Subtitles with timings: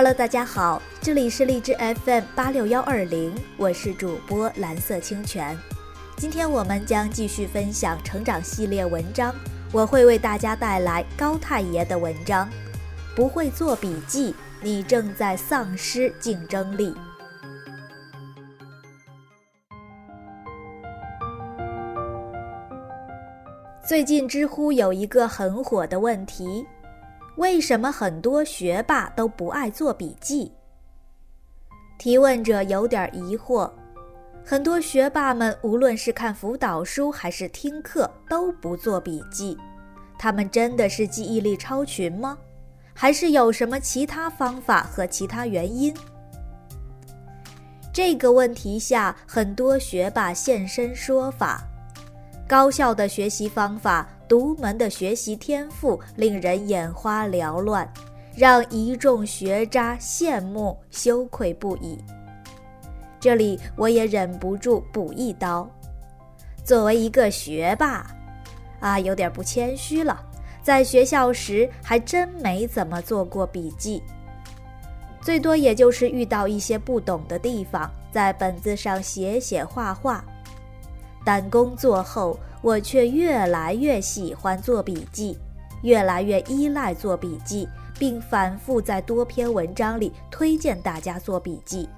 [0.00, 5.54] Hello，大家好，这里是荔枝 FM 八六幺二零，我是主播蓝色清泉。
[6.16, 9.34] 今天我们将继续分享成长系列文章，
[9.70, 12.48] 我会为大家带来高太爷的文章。
[13.14, 16.94] 不会做笔记，你正在丧失竞争力。
[23.86, 26.66] 最近知乎有一个很火的问题。
[27.40, 30.52] 为什么很多学霸都不爱做笔记？
[31.96, 33.70] 提问者有点疑惑。
[34.44, 39.56] 很多学霸们无论是看辅导书还是听课都不做笔记，
[40.18, 42.36] 他们真的是记忆力超群吗？
[42.92, 45.94] 还是有什么其他方法和其他原因？
[47.90, 51.62] 这个问题下，很多学霸现身说法：
[52.46, 54.06] 高效的学习方法。
[54.30, 57.92] 独门的学习天赋令人眼花缭乱，
[58.36, 61.98] 让一众学渣羡慕羞愧不已。
[63.18, 65.68] 这里我也忍不住补一刀：
[66.62, 68.06] 作为一个学霸，
[68.78, 70.24] 啊，有点不谦虚了。
[70.62, 74.00] 在学校时还真没怎么做过笔记，
[75.20, 80.24] 最多也就是遇到一些不懂的地方，在本子上写写画画。
[81.24, 85.38] 但工作后，我却越来越喜欢做笔记，
[85.82, 91.88] 越来越依赖做笔记，并反复在多篇文章里推荐大家做笔记。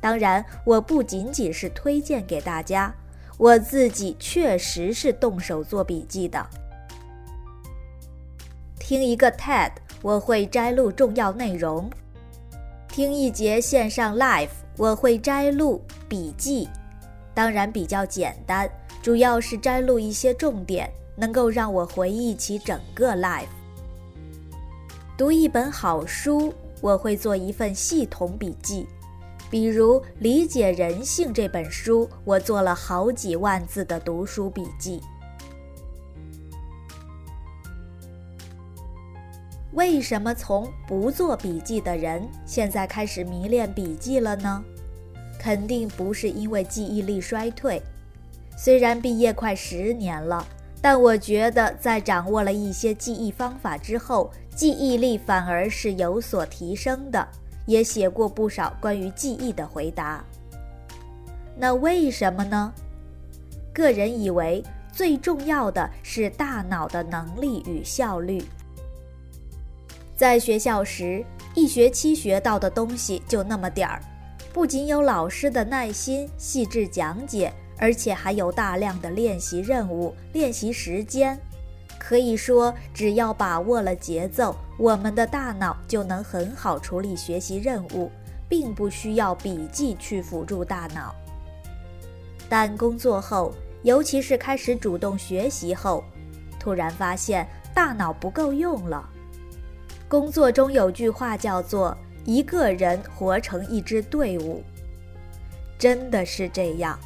[0.00, 2.94] 当然，我不仅仅是推荐给大家，
[3.38, 6.44] 我自己确实是动手做笔记的。
[8.78, 9.70] 听一个 TED，
[10.02, 11.88] 我会摘录重要内容；
[12.86, 16.68] 听一节线上 Live，我会摘录笔记。
[17.32, 18.70] 当然比较简单，
[19.04, 23.44] 主要是摘录一些重点，能够让我回忆起整个 life。
[25.14, 28.86] 读一本好书，我会做一份系统笔记，
[29.50, 35.02] 比如《理解人性》这本书，我做了好几万字的读书笔记。
[39.72, 44.64] 为什么从不做笔记的人现在开始迷恋笔记了呢？
[45.38, 47.82] 肯定不是因为记忆力衰退，
[48.56, 50.46] 虽然毕业快十年了，
[50.80, 57.26] 但我觉得在掌握了一些记忆方法之后，记忆力反而是有所提升的。
[57.66, 60.22] 也写过不少关于记忆的回答。
[61.56, 62.70] 那为什么呢？
[63.72, 68.44] 个人以为最重要的是大脑的能力与效率。
[70.14, 73.98] 在学校时，一学期学到的东西就那么点儿。
[74.52, 81.38] 不仅有老师的耐心细致讲解，而且还有大量的练习任务、练习时间。
[81.98, 88.10] 可以说，只要把握了节奏，我们的大脑就能很好处理学习任务，
[88.48, 91.14] 并不需要笔记去辅助大脑。
[92.48, 96.04] 但工作后，尤其是开始主动学习后，
[96.60, 99.08] 突然发现大脑不够用了。
[100.08, 101.96] 工作中有句话叫做。
[102.26, 104.62] 一个人活成一支队伍，
[105.78, 106.98] 真的是这样。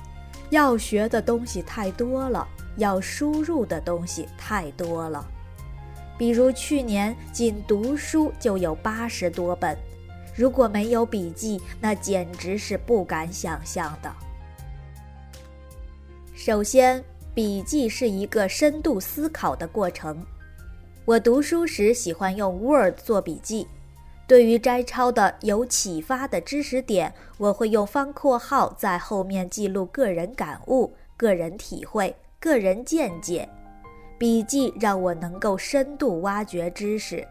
[0.50, 5.26] 要学的东西太多了，要输入的东西太多了。
[6.16, 9.76] 比如去年仅读书就有八十多本，
[10.34, 14.12] 如果没有笔记，那简直是不敢想象的。
[16.34, 17.04] 首先，
[17.34, 20.24] 笔记是一个深度思考的过程。
[21.04, 23.66] 我读书时喜欢用 Word 做笔记。
[24.28, 33.48] 对于摘抄的有启发的知识点，我会用方括号在后面记录个人感悟、个人体会、个人见解。
[34.18, 37.26] 笔记让我能够深度挖掘知识。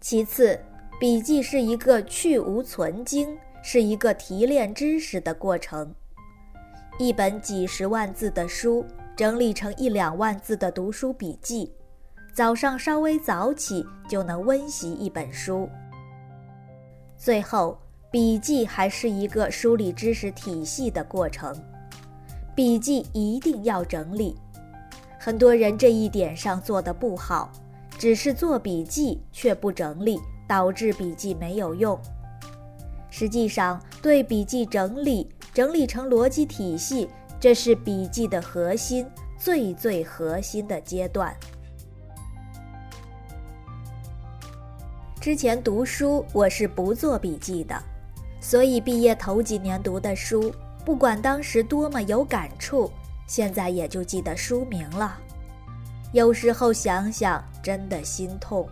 [0.00, 0.58] 其次，
[0.98, 5.94] 笔记是一个去无存精，是一个提炼知识的过程。
[6.98, 11.70] 一本几十万字的书，整理成一两万字的读书笔记。
[12.36, 15.66] 早上稍微早起就能温习一本书。
[17.16, 17.78] 最后，
[18.10, 21.56] 笔记还是一个梳理知识体系的过程，
[22.54, 24.36] 笔记一定要整理。
[25.18, 27.50] 很多人这一点上做的不好，
[27.96, 31.98] 只是做笔记却不整理，导致笔记没有用。
[33.08, 37.08] 实际上，对笔记整理，整理成逻辑体系，
[37.40, 39.06] 这是笔记的核心，
[39.38, 41.34] 最最核心的阶段。
[45.26, 47.74] 之前读书我是不做笔记的，
[48.40, 52.88] 所以毕业头几年读的书，不管当时多么有感触，
[53.26, 55.18] 现在也就记得书名了。
[56.12, 58.68] 有时候想想，真的心痛，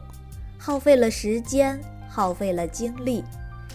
[0.56, 1.76] 耗费了时间，
[2.08, 3.24] 耗费了精力，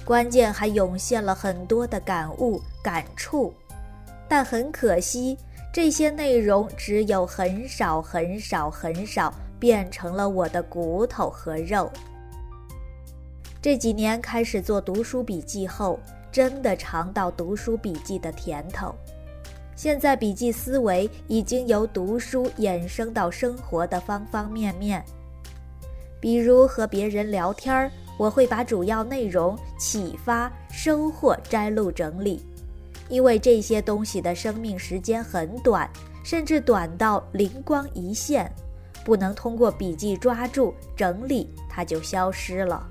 [0.06, 3.54] 关键还涌现了很多的感悟、感触。
[4.26, 5.38] 但很可惜，
[5.74, 11.92] 这些内容只有很少、很少、很少变成了我的骨头和肉。
[13.62, 16.00] 这几年开始做读书笔记后，
[16.32, 18.96] 真的尝到读书笔记的甜头。
[19.76, 25.04] 现在笔记思维已经由读书衍生到生活的方方面面。
[26.22, 32.42] 比如和别人聊天儿，我会把主要内容、启发、收获摘录整理，
[33.10, 35.90] 因为这些东西的生命时间很短，
[36.24, 38.50] 甚至短到灵光一现，
[39.04, 42.88] 不能通过笔记抓住整理，它就消失了。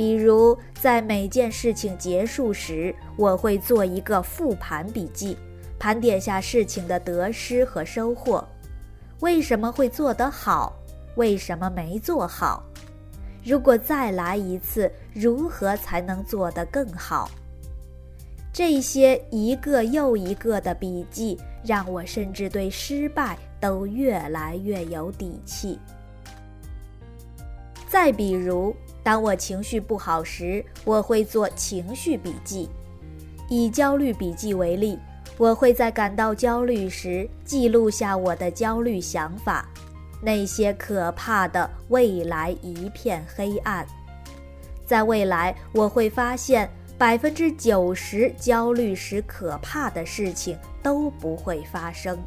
[0.00, 5.36] 比如，在每件事情结束时，我会做一个复盘笔记，
[5.78, 8.42] 盘点下事情的得失和收获，
[9.20, 10.74] 为什么会做得好，
[11.16, 12.64] 为什么没做好，
[13.44, 17.30] 如果再来一次，如何才能做得更好？
[18.54, 25.78] 这些一个又一个的笔记，让我甚至对失败都越来越有底气。
[27.86, 32.68] 再比如，当我情绪不好时，我会做情绪笔记。
[33.48, 34.98] 以焦虑笔记为例，
[35.36, 39.68] 我会在感到焦虑时记录下我的焦虑想法，
[40.22, 43.86] 那些可怕的未来一片黑暗。
[44.86, 46.68] 在未来，我会发现
[46.98, 52.18] 百分之九十焦虑时可怕的事情都不会发生。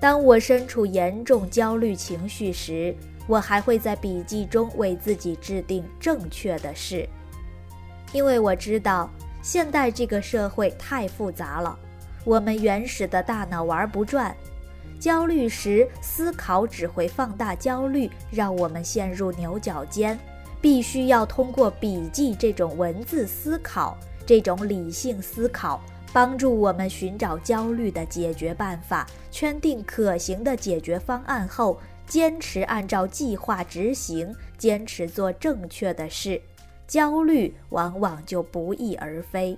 [0.00, 2.94] 当我身处严重焦虑情绪时，
[3.26, 7.08] 我还会在笔记中为自己制定正确的事，
[8.12, 9.10] 因为我知道
[9.42, 11.78] 现代这个社会太复杂了，
[12.24, 14.34] 我们原始的大脑玩不转。
[15.00, 20.18] 焦虑时思考只会放大焦虑，让我们陷入牛角尖。
[20.60, 25.82] 必须要通过笔记这种文字思考，这种理性思考，
[26.12, 31.76] 帮助我们寻找焦虑的解决办法，圈定可行的解决方案后。
[32.12, 36.38] 坚持按照计划执行，坚持做正确的事，
[36.86, 39.56] 焦虑往往就不翼而飞。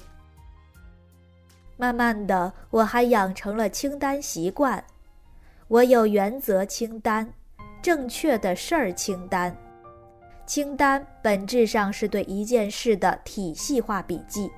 [1.77, 4.85] 慢慢的，我还养成了清单习惯。
[5.67, 7.29] 我有原则清单，
[7.83, 9.53] 正确的事儿清单。
[10.47, 14.49] 清单本质上是对一件事的体系化笔记，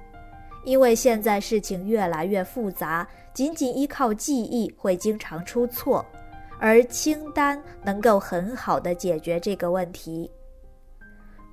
[0.67, 6.05] 因为现在事情越来越复杂，仅仅依靠记忆会经常出错。
[6.59, 10.31] 而清单能够很好的解决这个问题，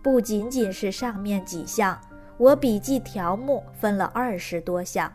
[0.02, 2.00] 不仅仅是上面几项，
[2.38, 5.12] 我笔记条目分了二十多项，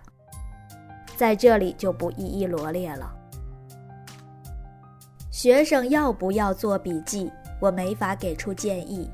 [1.16, 3.14] 在这里就不一一罗列了。
[5.30, 7.30] 学生要不要做笔记，
[7.60, 9.10] 我没法给出建议，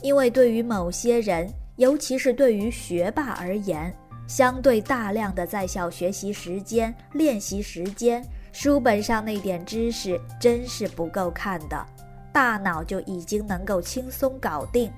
[0.00, 3.92] 因为对于某些人，尤其是对于学霸而言，
[4.26, 8.24] 相对大量的在校学习时间、练习时间。
[8.58, 11.86] 书本上那点知识真是不够看的，
[12.32, 14.90] 大脑就已经能够轻松搞定。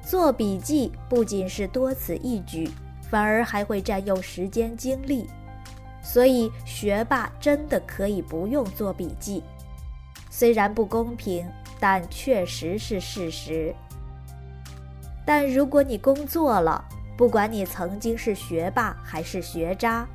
[0.00, 2.70] 做笔记不仅是多此一举，
[3.10, 5.28] 反而还会占用时间精力。
[6.00, 9.42] 所以学霸真的可以不用做笔记，
[10.30, 11.44] 虽然不公平，
[11.80, 13.74] 但确实是事实。
[15.24, 16.84] 但如果你工作了，
[17.16, 20.06] 不管你曾经是学霸还是学渣。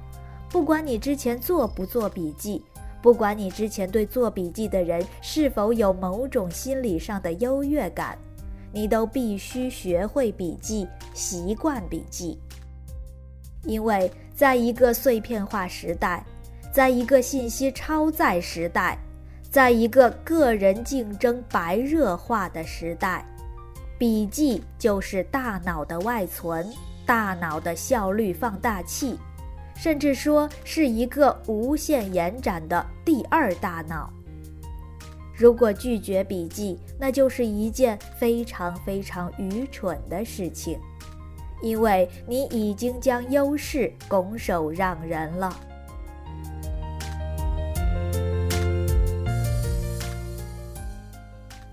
[0.51, 2.61] 不管你之前做不做笔记，
[3.01, 8.17] 不管你之前对做笔记的人是否有某种心理上的优越感，
[8.73, 12.37] 你都必须学会笔记，习惯笔记。
[13.63, 16.23] 因为在一个碎片化时代，
[16.73, 18.97] 在一个信息超载时代，
[19.49, 23.25] 在一个个人竞争白热化的时代，
[23.97, 26.67] 笔记就是大脑的外存，
[27.05, 29.17] 大脑的效率放大器。
[29.75, 34.11] 甚至说是一个无限延展的第二大脑。
[35.35, 40.79] 如果拒绝笔记，那就是一件非常非常愚蠢的事情，
[41.63, 45.55] 因为你已经将优势拱手让人了。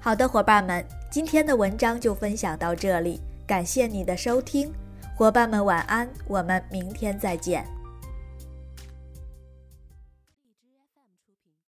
[0.01, 4.73] 好的，伙伴们，今天的文章就分享到这里，感谢你的收听，
[5.15, 7.67] 伙伴们晚安，我们明天再见。